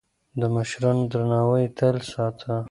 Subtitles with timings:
[0.39, 2.53] د مشرانو درناوی يې تل ساته.